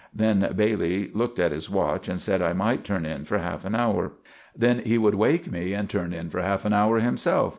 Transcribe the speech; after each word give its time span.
Then 0.11 0.53
Bailey 0.55 1.09
looked 1.09 1.37
at 1.37 1.51
his 1.51 1.69
watch 1.69 2.07
and 2.09 2.19
sed 2.19 2.41
I 2.41 2.53
might 2.53 2.83
turn 2.83 3.05
in 3.05 3.23
for 3.23 3.37
half 3.37 3.65
an 3.65 3.75
hour. 3.75 4.13
Then 4.57 4.79
he 4.79 4.97
would 4.97 5.13
wake 5.13 5.51
me 5.51 5.73
and 5.73 5.87
turn 5.87 6.11
in 6.11 6.31
for 6.31 6.41
half 6.41 6.65
an 6.65 6.73
hour 6.73 6.97
himself. 6.99 7.49